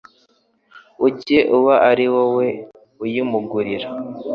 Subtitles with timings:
[1.05, 2.47] ujye uba ari wowe
[3.03, 3.87] uyimugurira.